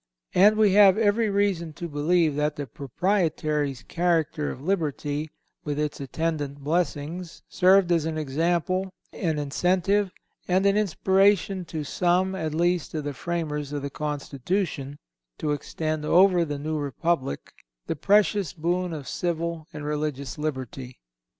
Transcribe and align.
And 0.33 0.55
we 0.57 0.73
have 0.73 0.97
every 0.97 1.29
reason 1.29 1.73
to 1.73 1.87
believe 1.87 2.33
that 2.35 2.55
the 2.55 2.65
Proprietary's 2.65 3.83
charter 3.87 4.49
of 4.49 4.59
liberty 4.59 5.29
with 5.63 5.77
its 5.77 5.99
attendant 6.01 6.61
blessings, 6.63 7.43
served 7.47 7.91
as 7.91 8.05
an 8.05 8.17
example, 8.17 8.89
an 9.13 9.37
incentive, 9.37 10.11
and 10.47 10.65
an 10.65 10.75
inspiration 10.75 11.65
to 11.65 11.83
some 11.83 12.33
at 12.33 12.55
least 12.55 12.95
of 12.95 13.03
the 13.03 13.13
framers 13.13 13.73
of 13.73 13.83
the 13.83 13.91
Constitution, 13.91 14.97
to 15.37 15.51
extend 15.51 16.03
over 16.03 16.45
the 16.45 16.57
new 16.57 16.79
Republic, 16.79 17.53
the 17.85 17.95
precious 17.95 18.53
boon 18.53 18.93
of 18.93 19.07
civil 19.07 19.67
and 19.71 19.85
religious 19.85 20.39
liberty. 20.39 20.97